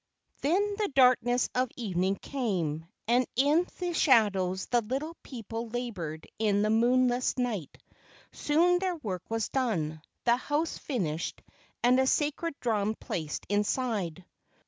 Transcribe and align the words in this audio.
Then 0.41 0.77
the 0.79 0.87
darkness 0.95 1.47
of 1.53 1.69
evening 1.75 2.15
came, 2.15 2.87
and 3.07 3.27
in 3.35 3.67
the 3.77 3.93
shadows 3.93 4.65
the 4.65 4.81
little 4.81 5.15
people 5.21 5.67
labored 5.69 6.25
in 6.39 6.63
the 6.63 6.71
moonless 6.71 7.37
night. 7.37 7.77
Soon 8.31 8.79
their 8.79 8.95
work 8.95 9.21
was 9.29 9.49
done, 9.49 10.01
the 10.25 10.37
house 10.37 10.79
finished, 10.79 11.43
and 11.83 11.99
a 11.99 12.07
sacred 12.07 12.55
drum 12.61 12.95
placed 12.99 13.45
inside. 13.47 14.25